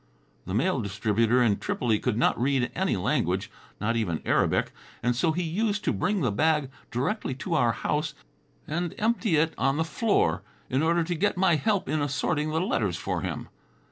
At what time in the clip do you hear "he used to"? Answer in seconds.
5.31-5.93